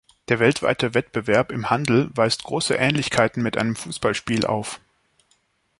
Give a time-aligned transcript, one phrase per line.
[0.29, 4.79] Der weltweite Wettbewerb im Handel weist große Ähnlichkeiten mit einem Fußballspiel auf.